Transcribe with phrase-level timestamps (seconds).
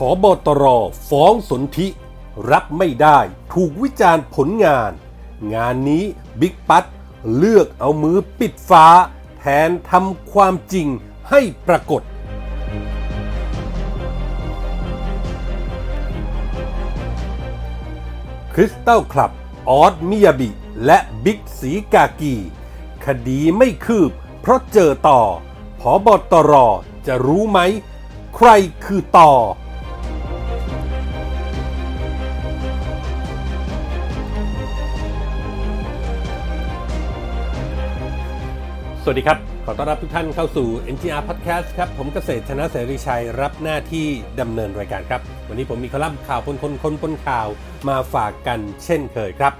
[0.00, 0.64] ผอบอตร
[1.08, 1.88] ฟ้องสนธิ
[2.50, 3.18] รับไม่ได้
[3.52, 4.92] ถูกวิจารณ์ผลงาน
[5.54, 6.04] งานนี้
[6.40, 6.84] บิ๊กปัต
[7.36, 8.86] เลือกเอามือปิดฟ้า
[9.38, 10.88] แทนทำความจริง
[11.30, 12.02] ให้ปรากฏ
[18.54, 19.32] คริสตัลคลับ
[19.68, 20.50] ออสมิยาบิ
[20.84, 22.34] และบิ๊กสีกากี
[23.04, 24.10] คดีไม่คืบ
[24.40, 25.20] เพราะเจอต่อ
[25.80, 26.52] ผอบอตร
[27.06, 27.58] จะรู้ไหม
[28.36, 28.48] ใคร
[28.84, 29.32] คือต่อ
[39.08, 44.06] สวัสดีครับ ขอต้อนรับทุกท่านเข้าสู่ NGR Podcast ครับ ผมเกษตรชนะเสรีชัยรับหน้าที่
[44.40, 47.48] ดำเนินรายการครับ วันนี้ผมมีคอลัมน์ข่าวคนคนคนปนข่าว
[47.88, 49.52] มาฝากกันเช่นเคยครับ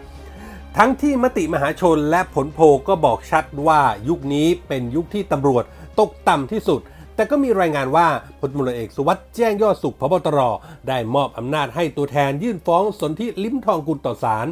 [0.77, 5.65] ทั้งที่มติมหาชนและผลโพก็บอกชัดว่ายุคนี้เป็นยุคที่ตำรวจ
[6.01, 6.81] ตกต่ำที่สุด
[7.15, 8.07] แต่ก็มีรายงานว่า
[8.41, 10.41] พลตำรวจเอกสุวัฒน์แจ้งยอดสุข ผบ.ตร.
[10.89, 14.47] ได้มอบอำนาจให้ตัวแทนยื่นฟ้องสนธิลิ้มทองกุลต่อศาล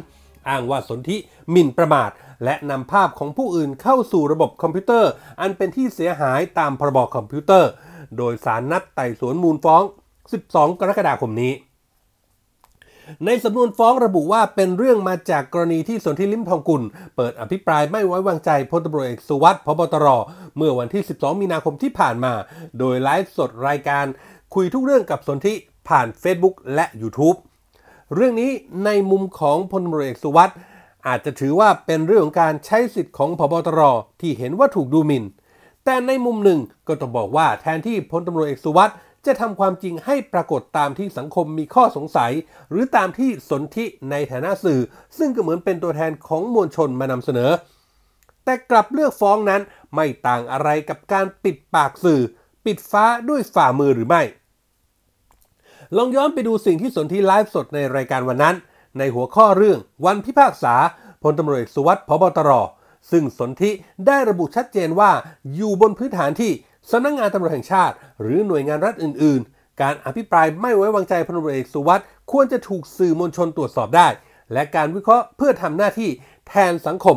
[0.49, 1.17] อ้างว่าสนธิ
[1.51, 2.11] หมิ่นประมาท
[2.43, 7.69] และนำภาพของผู้อื่นเข้าสู่ระบบคอมพิวเตอร์ อันเป็นที่เสียหายตามพ.ร.บ.คอมพิวเตอร์
[8.17, 9.81] โดยศาลนัดไต่สวนมูลฟ้อง
[10.31, 11.53] 12 กรกฎาคมนี้
[13.25, 16.81] ในสำนวนฟ้องระบุว่าเป็นเรื่องมาจากกรณีที่สนธิลิ้มทองกุล
[17.15, 20.07] เปิดอภิปรายไม่ไว้วางใจพลตำรวจเอกสุวัสด์พบตร
[20.57, 22.33] เมื่อวันที่ 12 มีนาคมที่ผ่านมา
[22.79, 24.05] โดยไลฟ์สดรายการ
[24.55, 25.53] คุยทุกเรื่องกับสนธิ
[25.89, 27.37] ผ่าน Facebook และ YouTube
[28.13, 28.51] เรื่องนี้
[28.85, 30.55] ในมุมของพลตรวจเอกสุวัสด์
[31.07, 33.81] อาจจะถือว่าเป็นเรื่องของการใช้สิทธิ์ของพบตร
[34.21, 35.23] ที่เห็นว่าถูกดูหมิน่น
[35.85, 42.31] แต่ในมุมหนึ่งก็ต้องบอกว่าแทนที่พลตำรวจเอกสุวัสด์จะทำความจริงให้ปรากฏตามที่สังคมมีข้อสงสัย
[42.69, 44.79] หรือตามที่สนธิในฐานะสื่อ
[45.17, 47.51] ซึ่งก็เหมือนเป็นตัวแทนของมวลชนมานำเสนอ
[48.43, 49.61] แต่กลับเลือกฟ้องนั้น
[49.95, 52.21] ไม่ต่างอะไรกับการปิดปากสื่อ
[52.65, 54.21] ปิดฟ้าด้วยฝ่ามือหรือไม่
[55.97, 58.55] ลองย้อนไปดูสิ่งที่สนธิไลฟ์สดในรายการวันนั้น
[58.97, 60.75] ในหัวข้อเรื่องวันพิพากษา
[61.23, 62.51] พลตำรวจสุวัสด์พบตร
[63.11, 63.71] ซึ่งสนธิ
[64.07, 65.11] ได้ระบุชัดเจนว่า
[65.55, 66.51] อยู่บนพื้นฐานที่
[66.91, 74.07] สำนักงงานตำรวจแห่งชาติ หรือหน่วยงานรัฐอื่น ๆ การอภิปรายไม่ไว้วางใจพลตำรวจเอกสุวัสด์ควรจะถูกสื่อมวลชนตรวจสอบได้
[74.53, 76.09] และการวิเคราะห์เพื่อทำหน้าที่
[76.47, 77.15] แทนสังคม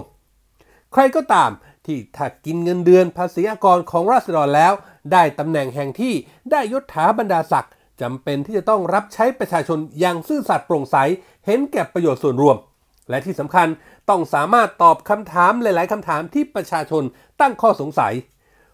[0.92, 1.50] ใครก็ตาม
[1.86, 4.72] ที่ถ้ากินเงินเดือนภาษีอากรของราษฎรแล้ว
[5.12, 6.14] ได้ตำแหน่งแห่งที่
[6.50, 7.72] ได้ยศถาบรรดาศักดิ์
[8.02, 10.96] จำเป็นที่จะต้องรับใช้ประชาชนอย่างซื่อสัตย์โปร่งใส
[11.46, 12.56] เห็นแก่ประโยชน์ส่วนรวม
[13.10, 13.68] และที่สำคัญ
[14.08, 17.02] ต้องสามารถตอบคำถามหลาย ๆคำถามที่ประชาชน
[17.40, 18.14] ตั้งข้อสงสัย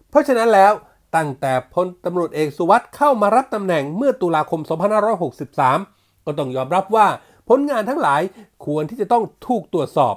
[0.09, 0.73] เพราะฉะนั้นแล้ว
[1.15, 4.61] ตั้งแต่พลตำรวจเอกสุวัสด์เข้ามารับตำแหน่งเมื่อตุลาคม
[5.43, 7.07] 2563 ก็ต้องยอมรับว่า
[7.49, 8.21] ผลงานทั้งหลาย
[8.65, 10.15] ควรที่จะต้องถูกตรวจสอบ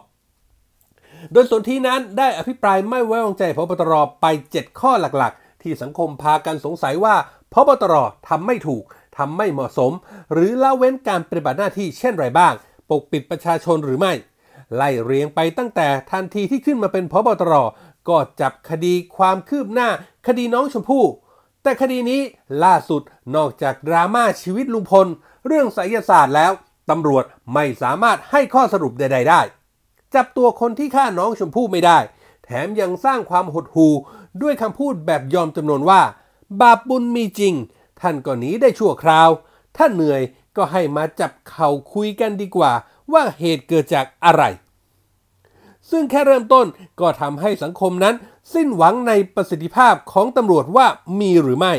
[1.32, 7.14] โดยส่วนที่นั้นได้อภิปรายไม่ไว้วางใจพบตรไป 7 ข้อหลักๆ ที่สังคมพากันสงสัยว่า
[7.52, 7.94] พบตร
[8.28, 8.82] ทำไม่ถูก
[9.18, 9.92] ทำไม่เหมาะสม
[10.32, 12.52] หรือละเว้นการปฏิบัติหน้าที่เช่นไรบ้าง
[12.90, 14.12] ปกปิดประชาชนหรือไม่
[14.76, 17.54] ไล่เรียงไปตั้งแต่ทันทีที่ขึ้นมาเป็นพบตร
[18.08, 19.88] ก็จับคดีความคืบหน้า
[20.26, 21.04] คดีน้องชมพู่
[21.62, 22.20] แต่คดีนี้
[22.64, 23.02] ล่าสุด
[23.36, 25.06] นอกจากดราม่าชีวิตลุงพล
[25.46, 26.52] เรื่องไสยศาสตร์แล้ว
[26.90, 27.24] ตำรวจ
[27.54, 29.40] ไม่สามารถให้ข้อสรุปใด ๆ ได้
[30.14, 31.98] จับตัวคนที่ฆ่าน้องชมพู่ไม่ได้
[32.44, 33.92] แถมยังสร้างความหดหู่
[34.42, 36.00] ด้วยคำพูดแบบยอมจำนวนว่า
[36.60, 37.54] บาปบุญมีจริง
[38.00, 39.30] ท่านก็หนีได้ชั่วคราว
[39.76, 40.22] ถ้าเหนื่อย
[40.56, 42.72] ก็ให้มาจับเข่าคุยกันดีกว่า
[43.12, 44.42] ว่าเหตุเกิดจากอะไร
[45.90, 46.66] ซึ่งแค่เริ่มต้น
[47.00, 48.14] ก็ทำให้สังคมนั้น
[48.54, 50.86] สิ้นหวังในประสิทธิภาพของตำรวจว่า
[51.20, 51.74] มีหรือไม่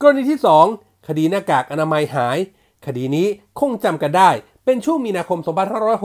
[0.00, 0.40] กรณีที่
[0.72, 2.38] 2 คดีหน้ากากอนามัยหาย
[2.86, 3.26] คดีนี้
[3.60, 4.30] คงจำกันได้
[4.64, 5.38] เป็นช่วงมีนาคม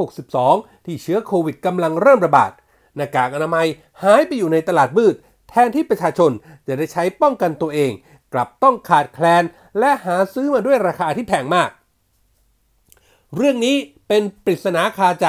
[0.10, 2.52] 2562 ที่เชื้อโควิดกำลังเริ่มระบาด
[2.96, 3.68] หน้ากากอนามัย
[4.04, 5.16] หายไปอยู่ในตลาดมืด
[5.50, 6.32] แทนที่ประชาชน
[6.68, 7.92] จะได้ใช้ป้องกันตัวเอง
[8.34, 9.44] กลับต้องขาดแคลน
[9.80, 11.70] และหาซื้อมาด้วยราคาที่แพงมาก
[13.36, 13.76] เรื่องนี้
[14.08, 15.28] เป็นปริศนาคาใจ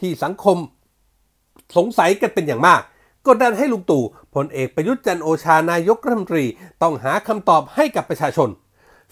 [0.00, 0.58] ที่สังคม
[1.76, 2.80] สงสัยกันเป็นอย่างมาก
[3.26, 4.04] กดดันให้ลุงตู่
[4.34, 6.44] พลเอกประยุทธ์จันโอชานายกรัฐมนตรี
[6.82, 8.48] ต้องหาคำตอบให้กับประชาชน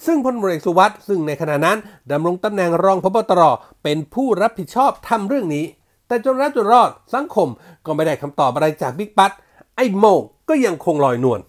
[0.07, 1.79] ซึ่งพลเอกสุวัสด์ซึ่งในขณะนั้น
[2.11, 3.43] ดำรงตำแหน่งรองพบตร
[3.83, 5.65] เป็นผู้รับผิดชอบทำเรื่องนี้
[6.07, 7.49] แต่จนรัฐจนรอดสังคม
[7.87, 9.33] ก็ไม่ได้คำตอบอะไรจากบิ๊กปั๊ด
[9.77, 11.41] ไอ้โมงก็ยังคงลอยนวล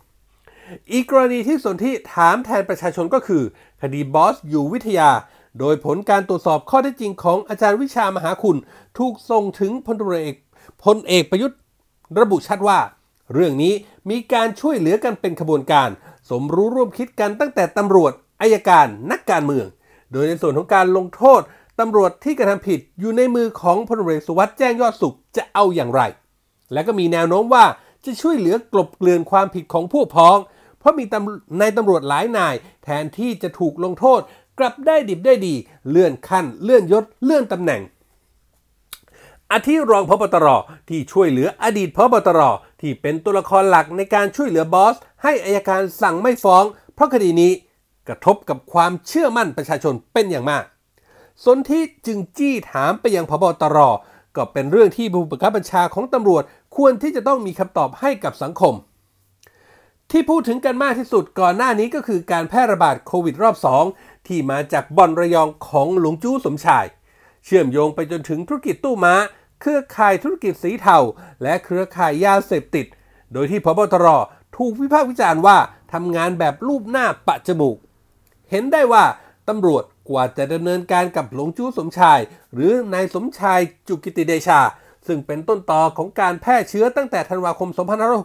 [0.92, 3.44] อีกกรณีที่สนที่ถามแทนประชาชนก็คือ
[3.82, 5.10] คดีบอสอยู่วิทยา
[5.60, 8.58] โดยผลการตรวจสอบข้อเท็จจริงของอาจารย์วิชามหาคุณ
[8.98, 10.36] ถูกส่งถึงพลตรเอก
[10.84, 11.58] พลเอกประยุทธ์
[12.20, 12.80] ระบุชัดว่า
[13.34, 13.74] เรื่องนี้
[14.10, 15.90] มีการช่วยเหลือกันเป็นขบวนการ
[16.30, 19.66] สมรู้ร่วมคิดกันตั้งแต่ตำรวจอายการนักการเมือง
[20.12, 21.42] โดยในส่วนของการลงโทษ
[21.80, 26.02] ตำรวจที่กระทำผิดอยู่ในมือของพลตำรวจเอกสุวัสด์แจ้งยอดสุขจะเอาอย่างไร
[26.74, 27.66] และก็มีแนวโน้มว่า
[28.06, 30.38] จะช่วยเหลือกลบเกลื่อนความผิดของผู้พ้อง
[30.86, 31.04] ราะมี
[31.60, 34.22] ในตำรวจหลายนาย แทนที่จะถูกลงโทษ
[34.60, 35.56] กลับได้ดิบได้ดี
[35.90, 37.82] เลื่อนขั้น เลื่อนยศเลื่อนตำแหน่ง
[39.52, 40.48] อาทิรองพบตร
[40.90, 42.42] ที่ช่วยเหลืออดีตพบตร
[42.82, 47.52] ที่เป็นตัวละครหลักในการช่วยเหลือบอส ให้อายการสั่งไม่ฟ้อง เพราะคดีนี้
[48.08, 50.64] กระทบกับความเชื่อมั่นประชาชนเป็นอย่างมาก
[51.44, 53.78] สนที่จึงจี้ถามไปยังพบตร
[54.36, 56.44] ก็เป็นเรื่องที่ผู้บังคับบัญชาของตำรวจ
[56.76, 58.74] ควรที่จะต้องมีคำตอบให้กับสังคม
[60.12, 63.56] ที่พูดถึงกันมากที่สุดก่อนหน้านี้ก็คือการแพร่ระบาดโควิดรอบ
[63.92, 66.86] 2 ที่มาจากบ่อนระยองของหลวงจู้สมชาย
[67.46, 69.16] เชื่อมโยงไปจนถึงธุรกิจตู้ม้า
[69.62, 70.98] เครือข่ายธุรกิจสีเทา
[71.44, 72.86] และเครือข่ายยาเสพติด
[73.34, 74.08] โดยที่พบตร
[74.56, 75.58] ถูกวิพากษ์วิจารณ์ว่า
[75.94, 77.78] ทำงานแบบรูปหน้าปะจมูก
[78.50, 79.04] เห็นได้ว่า
[79.50, 82.20] ตำรวจกว่าจะดำเนินการกับหลวงจู้สมชาย
[82.54, 84.60] หรือนายสมชายจุกิติเดชา
[85.08, 87.70] ซึ่งเป็นต้นต่อของการแพร่เชื้อตั้งแต่ธันวาคม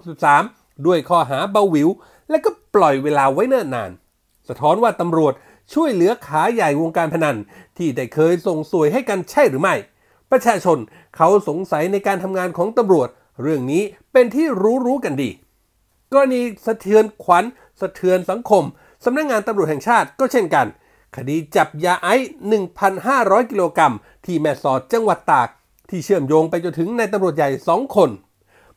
[0.06, 1.88] 2563 ด้วยข้อหาเบาหวิว
[2.30, 3.90] และก็ปล่อยเวลาไว้เนิ่นนาน
[4.48, 5.34] สะท้อนว่าตำรวจ
[5.72, 7.36] ช่วยเหลือขาใหญ่วงการพนัน
[7.78, 9.74] ที่ได้เคยส่งสวยให้กันใช่หรือไม่
[10.30, 10.78] ประชาชน
[11.16, 13.08] เขาสงสัยในการทำงานของตำรวจ
[13.42, 13.82] เรื่องนี้
[14.12, 15.30] เป็นที่รู้รู้กันดี
[16.12, 17.44] กรณีสะเทือนขวัญ
[17.80, 18.64] สะเทือนสังคม
[19.04, 20.66] สำนักงงานตำรวจแห่งชาติก็เช่นกัน
[21.16, 22.30] คดีจับยาไอซ์
[22.86, 23.94] 1,500 กิโลกรัม
[24.24, 25.48] ที่แม่สอดจังหวัดตาก
[25.90, 28.10] ที่เชื่อมโยงไปจนถึงนายตำรวจใหญ่ 2 คน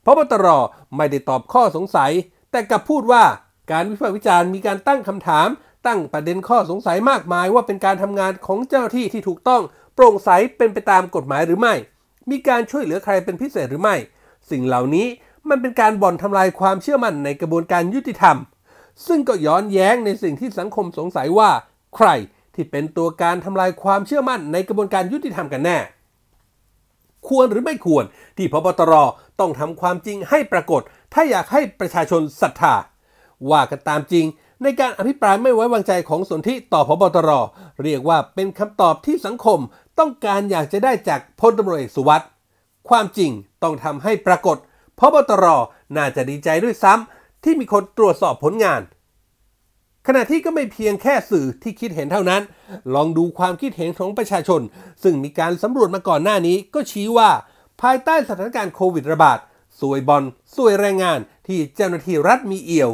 [0.06, 0.48] พบตร
[0.96, 2.12] ไม่ได้ตอบข้อสงสัย
[2.52, 3.24] แต่กลับพูดว่า
[3.72, 5.48] การวิพากษ์วิจารณ์มีการตั้งคำถาม
[5.88, 9.62] ตั้งประเด็นข้อสงสัยมากมายว่าเป็นการทำงานของเจ้าที่ที่ถูกต้อง
[9.96, 11.74] โปร่งใสเป็นไปตามกฎหมายหรือไม่
[12.30, 13.96] มีการช่วยเหลือใครเป็นพิเศษหรือไม่
[14.50, 15.08] สิ่งเหล่านี้
[15.50, 18.38] มันเป็นการบ่อนทำลายความเชื่อมั่นในกระบวนการยุติธรรม
[19.08, 21.50] ซึ่งก็ย้อนแย้งในสิ่งที่สังคมสงสัยว่า
[21.96, 22.08] ใคร
[22.56, 25.78] ที่เป็นตัวการทำลายความเชื่อมั่นในกระบวนการยุติธรรมกันแน่
[27.28, 28.04] ควรหรือไม่ควร
[28.38, 28.94] ที่พบตร
[29.40, 30.82] ต้องทำความจริงให้ปรากฏ
[31.14, 32.76] ถ้าอยากให้ประชาชนศรัทธา
[33.52, 34.26] ว่ากันตามจริง
[34.64, 37.32] ในการอภิปรายไม่ไว้วางใจของสนธิต่อพบตร
[37.84, 39.60] เรียกว่าเป็นคำตอบที่สังคม
[40.00, 42.28] ต้องการอยากจะได้จากพลตำรวจเอกสุวัสด์
[42.90, 43.32] ความจริง
[43.64, 44.58] ต้องทำให้ปรากฏ
[45.00, 45.46] พบตร
[45.96, 48.82] น่าจะดีใจด้วยซ้ำที่มีคนตรวจสอบผลงาน
[50.08, 52.42] ขณะที่ก็ไม่เพียงแค่สื่อที่คิดเห็นเท่านั้น
[52.96, 54.62] ลองดูความคิดเห็นของประชาชน
[55.04, 57.30] ซึ่งมีการสำรวจมาก่อนหน้านี้ก็ชี้ว่า
[57.84, 59.40] ภายใต้สถานการณ์โควิดระบาด
[59.80, 60.24] สวยบอล
[60.56, 62.92] สวยแรงงานที่เจ้าหน้าที่รัฐมีเอี่ยว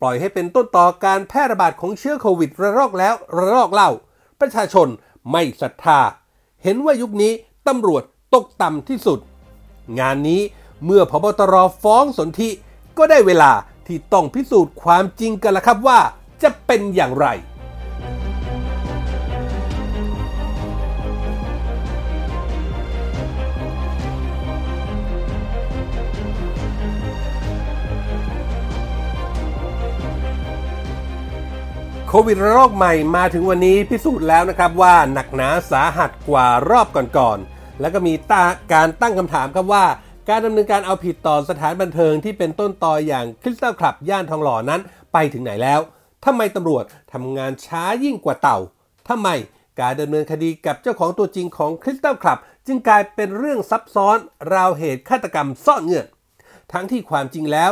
[0.00, 3.90] ปล่อยให้เป็นต้นต่อการแพร่ระบาดของเชื้อโควิดระลอกแล้วระลอกเล่า
[4.40, 4.88] ประชาชน
[5.30, 6.00] ไม่ศรัทธา
[6.62, 7.32] เห็นว่ายุคนี้
[7.68, 8.02] ตำรวจ
[8.34, 9.18] ตกต่ำที่สุด
[9.98, 10.40] งานนี้
[10.84, 12.50] เมื่อพบตรฟ้องสนธิ
[12.98, 13.52] ก็ได้เวลา
[13.86, 16.00] ที่ต้องพิสูจน์ความจริงกันละครับว่า
[16.42, 17.26] จะเป็นอย่างไร
[32.12, 39.84] โควิดระลอกใหม่มาถึงวันนี้พิสูจน์แล้วนะครับว่าหนักหนาสาหัสกว่ารอบก่อนๆ แล้วก็มีตาการตั้งคำถามครับว่า
[40.28, 44.80] การดำเนินการเอาผิดต่อสถานบันเทิงที่เป็นต้นตออย่างคริสตัลคลับย่านทองหล่อนั้น
[45.12, 45.80] ไปถึงไหนแล้ว
[46.24, 48.58] ทำไมตำรวจทำงานช้ายิ่งกว่าเต่า
[49.08, 49.28] ทำไม
[49.80, 54.16] การดำเนินคดีกับเจ้าของตัวจริงของคริสตัลคลับ จึงกลายเป็นเรื่องซับซ้อน
[54.54, 56.06] ราวเหตุฆาตกรรมซ่อนเงื่อน
[56.72, 57.70] ทั้งที่ความจริงแล้ว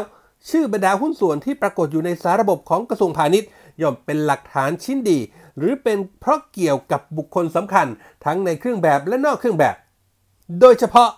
[0.50, 3.48] ชื่อบรรดาหุ้นส่วนที่ปรากฏอยู่ในสารระบบของกระทรวงพาณิชย์
[3.82, 5.18] ย่อมเป็นหลักฐานชิ้นดี
[5.58, 7.86] หรือเป็นเพราะเกี่ยวกับบุคคลสำคัญ
[8.24, 9.76] ทั้งในเครื่องแบบและนอกเครื่องแบบ
[10.60, 11.10] โดยเฉพาะ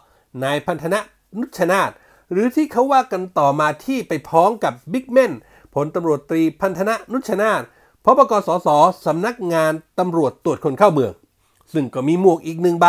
[0.44, 1.00] นายพันธนะ
[1.38, 1.90] นุชนาธ
[2.32, 5.32] หรือที่เขาว่ากันต่อมาที่ไปพ้องกับบิ๊กแมน
[5.74, 7.62] พลตำรวจตรีพันธนะนุชนาธ
[8.04, 8.68] พบกสส
[9.06, 11.12] สำนักงานตำรวจตรวจคนเข้าเมือง
[11.72, 12.86] ซึ่งก็มีหมวกอีกหนึ่งใบ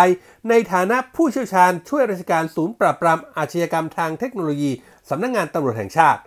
[0.50, 4.72] ในฐานะผู้เชี่ยวชาญช่วยราชการศูนย์ปราบปรามอาชญากรรมทางเทคโนโลยี
[5.10, 6.22] สำนักงานตำรวจแห่งชาติ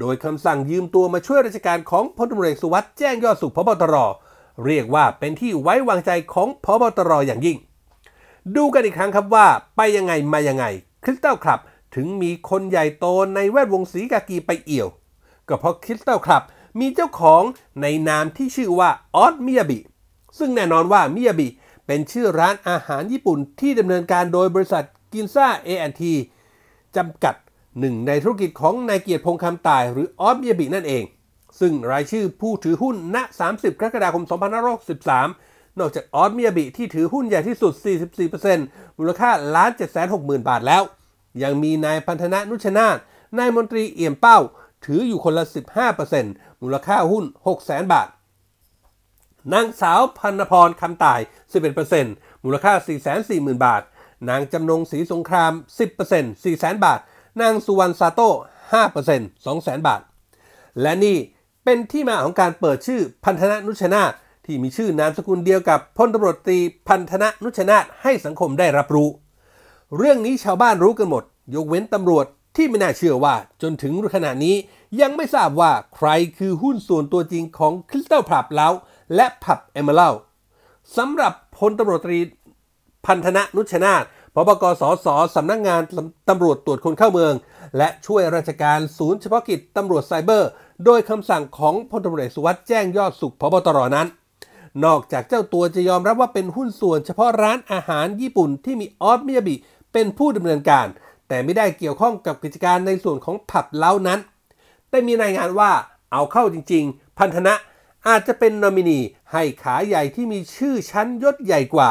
[0.00, 3.96] โดยคำสั่งยืมตัวมาช่วยราชการของพลตำรวจสุวัสด์แจ้งยอดสุขพบตร
[4.64, 7.58] เรียกว่าเป็นที่ไว้วางใจของพบตรอย่างยิ่ง
[8.56, 10.64] ดูกันอีกครั้งครับว่าไปยังไงมายังไง
[11.04, 11.60] คริสตัลคลับ
[11.94, 14.88] ถึงมีคนใหญ่โตในแวดวงสีกากีไปเอี่ยว
[15.48, 16.42] ก็เพราะคริสตัลคลับ
[16.80, 17.42] มีเจ้าของ
[17.82, 19.78] ในนามที่ชื่อว่าออสมิยาบิ
[20.38, 21.48] ซึ่งแน่นอนว่ามิยาบิ
[21.86, 26.02] เป็นชื่อร้านอาหารญี่ปุ่นที่ดำเนินการโดยบริษัทกินซ่า A&T
[26.96, 27.34] จำกัด
[27.80, 31.04] หนึ่งในธุรกิจของนายเกียรติพงคำตายหรือออสมิยบินั่นเอง
[31.60, 33.16] ซึ่งรายชื่อผู้ถือหุ้นณ
[33.48, 34.24] 30 กรกฎาคม
[35.00, 37.72] 2563 นอกจากออสเมิยบิที่ถือหุ้นใหญ่ที่สุด
[38.36, 39.70] 44%มูลค่าล้าน
[40.10, 40.82] 760,000 บาทแล้ว
[41.42, 42.96] ยังมีนายพันธนะนุชนาธ
[43.38, 44.38] นายมนตรีเอี่ยมเป้า
[44.84, 45.44] ถืออยู่คนละ
[46.04, 47.24] 15%มูลค่าหุ้น
[47.58, 48.08] 600,000 บาท
[49.52, 51.20] นางสาวพันพรคำตาย
[51.82, 52.72] 11%มูลค่า
[53.18, 53.82] 440,000 บาท
[54.28, 55.52] นางจำนงศรีสงคราม
[55.98, 57.00] 10% 400,000 บาท
[57.40, 58.28] นางสุวรรณซาโต้
[58.86, 60.00] 5% 200,000 บาท
[60.80, 61.16] และนี่
[61.64, 64.02] เป็นที่มาของการเปิดชื่อพันธนะนุชนา
[64.44, 69.08] ที่มีชื่อนามสกุลเดียวกับพลตำรวจตรีพันธนะนุชนาให้สังคมได้รับรู้
[69.96, 71.24] เรื่องนี้ชาวบ้านรู้กันหมด
[71.54, 72.26] ยกเว้นตำรวจ
[72.56, 74.56] ที่ไม่น่าเชื่อว่าจนถึงขณะนี้
[75.00, 78.68] ยังไม่ทราบว่าใครคือหุ้นส่วนตัวจริงของคริสตัลผับเล้า
[79.14, 80.14] และผับเอเมอรัล
[80.96, 82.18] สำหรับพลตำรวจตรี
[83.06, 84.02] พันธนะนุชนาธ
[84.38, 85.82] พบกสสสำนักงงาน
[86.28, 87.34] ตำรวจตรวจคนเข้าเมือง
[87.78, 90.50] และช่วยราชการศูนย์เฉพาะกิจตำรวจไซเบอร์
[90.84, 94.06] โดยคำสั่งของพลตำรวจสุวัสด์แจ้งยอดสุขพบตรนั้น
[94.84, 99.54] นอกจากเจ้าตัวจะยอมรับว่าเป็นหุ้นส่วนเฉพาะร้านอาหารญี่ปุ่นที่มีออสมิยาบิ
[99.92, 100.86] เป็นผู้ดำเนินการ
[101.28, 104.18] แต่ไม่ได้เกี่ยวข้องกับกิจการในส่วนของผับเล้านั้น
[104.90, 105.70] แต่มีรายงานว่า
[106.12, 107.54] เอาเข้าจริง ๆ พันธนะ
[108.08, 109.00] อาจจะเป็นนอมินี
[109.32, 111.90] ให้ขาใหญ่ที่มีชื่อชั้นยศใหญ่กว่า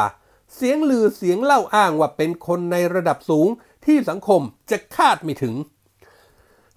[0.54, 3.48] เสียงลือเสียงเล่าอ้างว่าเป็นคนในระดับสูง
[3.84, 5.54] ที่สังคมจะคาดไม่ถึง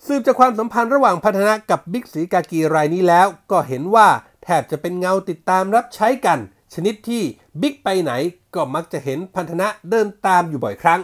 [0.06, 4.08] สืบจากความสัมพันธ์ระหว่างพันธนะกับบิ๊กสีกากีรายนี้แล้ว ก็เห็นว่า
[4.44, 6.40] แทบจะเป็นเงาติดตามรับใช้กัน
[6.74, 7.24] ชนิดที่
[7.62, 8.12] บิ๊กไปไหน
[8.56, 11.02] ก็มักจะเห็นพันธนะเดินตามอยู่บ่อยครั้ง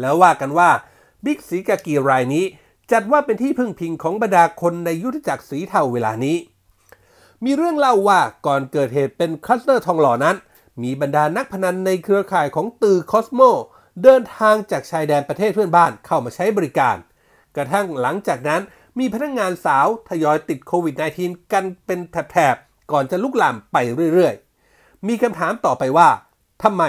[0.00, 0.70] แล้วว่ากันว่า
[1.24, 2.44] บิ๊กสีกากีรายนี้
[2.92, 6.36] จัดว่าเป็นที่พึ่งพิงของบรรดาคนในยุทธจักรสีเทาเวลานี้
[7.44, 10.36] มีเรื่องเล่าว่าก่อนเกิดเหตุเป็นคลัสเตอร์ทองหล่อนั้น
[10.82, 13.40] มีบรรดานักพนันในเครือข่ายของตือคอสโม
[14.02, 16.96] เดินทางจากชายแดนประเทศเพื่อนบ้านเข้ามาใช้บริการ
[17.56, 18.62] กระทั่งหลังจากนั้น
[18.98, 23.76] มีพนักงานสาวทยอยติดโควิด -19 กันเป็นแถบๆ ก่อนจะลุกลามไป
[24.14, 26.08] เรื่อยๆ มีคำถามต่อไปว่า
[26.62, 26.82] ทำไม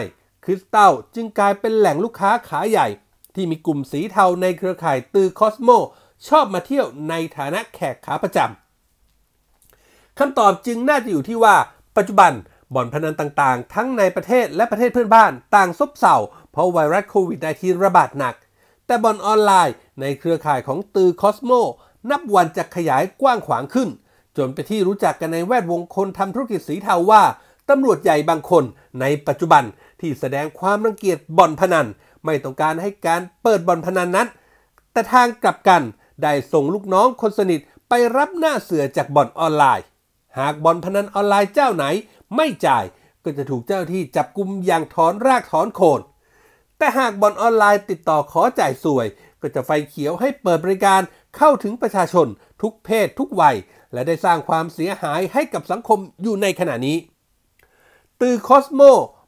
[0.44, 2.88] คริสตัลจึงกลายเป็นแหล่งลูกค้าขาใหญ่
[3.36, 5.70] ที่มีกลุ่มสีเทาในเครือข่ายตือคอสโม
[6.28, 11.56] ชอบมาเที่ยวในฐานะแขกขาประจำคำตอบจึงน่าจะอยู่ที่ว่า
[11.98, 12.32] ปัจจุบัน
[12.74, 16.16] บ่อนพนันต่างๆ ทั้งในประเทศและประเทศเพื่อนบ้านต่างซบเซา
[16.52, 18.36] เพราะไวรัสโควิด -19 ระบาดหนัก
[18.86, 21.52] แต่บ่อนออนไลน์ในเครือข่ายของตือคอสโม
[22.10, 23.90] นับวันจะขยายกว้างขวางขึ้น
[24.38, 27.24] จนไปที่รู้จักกันในแวดวงคนทำธุรกิจสีเทาว่า
[27.70, 28.64] ตำรวจใหญ่บางคน
[29.02, 29.64] ในปัจจุบัน
[30.00, 31.88] ที่แสดงความรังเกียจบ่อนพนัน
[32.26, 34.28] ไม่ต้องการให้การเปิดบ่อนพนันนั้น
[34.92, 35.82] แต่ทางกลับกัน
[36.24, 37.60] ได้ส่งลูกน้องคนสนิท
[37.90, 39.86] ไปรับหน้าเสือจากบ่อนออนไลน์
[40.40, 41.86] หากบ่อนพนันออนไลน์เจ้าไหน
[42.36, 42.86] ไม่จ่าย
[43.24, 46.02] ก็จะถูกเจ้าที่จับกุมอย่างถอนรากถอนโคน
[46.78, 49.08] แต่หากบ่อนออนไลน์ติดต่อขอจ่ายสวย
[49.42, 51.02] ก็จะไฟเขียวให้เปิดบริการ
[51.38, 52.28] เข้าถึงประชาชน
[52.62, 53.56] ทุกเพศทุกวัย
[53.94, 56.98] และได้สร้างความเสียหายให้กับสังคมอยู่ในขณะนี้
[58.22, 58.82] ตือคอสโม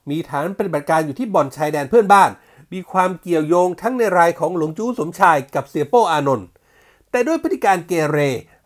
[0.09, 2.31] มีฐานปฏิบัติการอยู่ที่บ่อนชายแดนเพื่อนบ้าน
[2.73, 6.47] มีความเกี่ยวโยงทั้งในรายของหลวงจู้สมชายกับเสียโป้อานนท์
[7.11, 8.19] แต่ด้วยพฤติการเกเร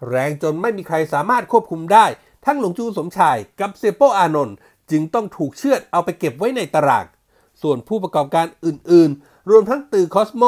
[0.09, 2.05] แรงจนไม่มีใครสามารถควบคุมได้
[2.45, 4.55] ทั้งหลวงจูสมชายกับเสียโปอานนท์
[4.91, 7.05] จึงต้องถูกเชือดเอาไปเก็บไว้ในตาราง
[7.61, 10.43] ส่วนผู้ประกอบการอื่นๆ รวมทั้งตือคอสโม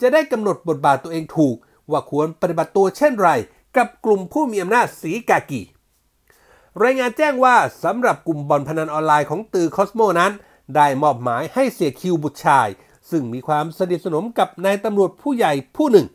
[0.00, 1.56] จะได้กำหนดบทบาทตัวเองถูก
[1.90, 3.30] ว่าควรปฏิบัติตัวเช่นไร
[3.76, 5.62] กับกลุ่มผู้มีอำนาจสีกากี
[6.82, 10.32] รายงานแจ้งว่าสำหรับกลุ่มบอนพนันออนไลน์ของตือคอสโมนั้น
[10.76, 12.68] ได้มอบหมายให้เสียคิวบุตรชาย
[13.10, 16.06] ซึ่งมีความสนิทสนมกับนายตำรวจผู้ใหญ่ผู้หนึ่ง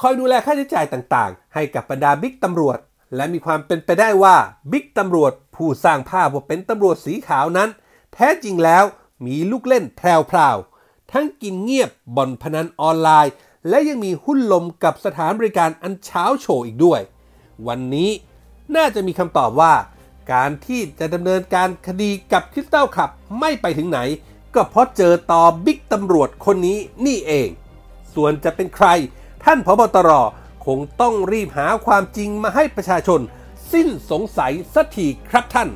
[0.00, 2.78] คอยดูแลค่าใช้จ่ายต่างๆ ให้กับบรรดาบิ๊กตำรวจ
[3.14, 4.36] และมีความเป็นไปได้ว่า
[4.72, 7.68] บิ๊กตำรวจผู้สร้างภาพว่าเป็นตำรวจสีขาวนั้น
[8.14, 8.84] แท้จริงแล้ว
[9.26, 13.32] มีลูกเล่นแพรวๆทั้งกินเงียบบ่อนพนันออนไลน์
[13.68, 17.00] และยังมีหุ้นลมกับสถานบริการอันเช้าโชว์อีกด้วย
[17.66, 18.10] วันนี้
[18.76, 19.74] น่าจะมีคำตอบว่า
[20.32, 23.10] การที่จะดำเนินการคดีกับคริสตัลคลับ
[23.40, 24.00] ไม่ไปถึงไหน
[24.54, 27.48] ก็เพราะเจอตอบิ๊กตำรวจคนนี้นี่เอง
[28.14, 28.86] ส่วนจะเป็นใคร
[29.44, 30.10] ท่าน ผบ.ตร.
[30.66, 33.20] คงต้องรีบหาความจริงมาให้ประชาชน
[33.72, 35.70] สิ้นสงสัยสักทีครับท่าน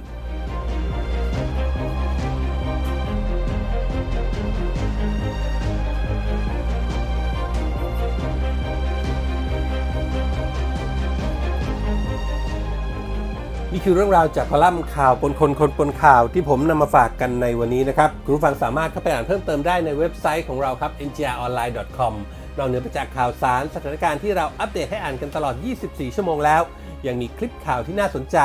[13.74, 22.14] นี่คือเรื่องราวจากคอลัมน์ข่าวปนคนคนปนข่าวที่ผมนำมาฝากกันในวันนี้นะครับ คุณผู้ฟังสามารถเข้าไปอ่านเพิ่มเติมได้ในเว็บไซต์ของเราครับ mgronline.com
[22.58, 25.54] นอกเหนือไปจากข่าวสารสถานการณ์ที่เราอัปเดตให้อ่านกันตลอด
[25.84, 26.62] 24 ชั่วโมงแล้ว
[27.06, 28.38] ยังมีคลิปข่าวที่น่าสนใจ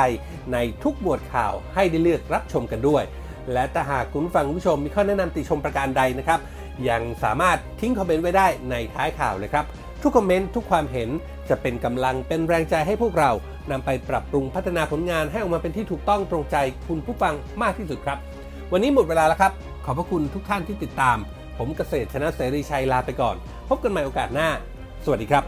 [0.52, 3.04] ในทุกหมวดข่าวให้ได้เลือกรับชมกันด้วย
[3.52, 6.40] และถ้าหากคุณฟังผู้ชมมีข้อแนะนำติชมประการใดนะครับ
[6.88, 9.64] ยังสามารถทิ้งคอมเมนต์ไว้ได้ในท้ายข่าวเลยครับ
[10.02, 11.08] ทุกคอมเมนต์ทุกความเห็น
[11.48, 13.30] จะเป็นกำลังเป็นแรงใจให้พวกเรา
[13.70, 16.56] นำไปปรับปรุงพัฒนาผลงานให้ออกมาเป็นที่ถูกต้องตรงใจ
[16.88, 18.18] คุณผู้ฟังมากที่สุดครับ
[18.72, 19.52] วันนี้หมดเวลาแล้วครับ
[19.84, 21.18] ขอบพระคุณทุกท่านที่ติดตาม
[21.58, 23.36] ผมเกษตรชนะเสรีชัยลาไปก่อน
[23.68, 24.48] พบกันใหม่โอกาสหน้า
[25.04, 25.44] สวัสดีครับ